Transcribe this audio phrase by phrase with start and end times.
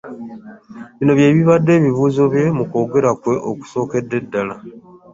[0.97, 4.55] Bino by'ebibadde ebisuubizo bye mu kwogera kwe okusookedde ddala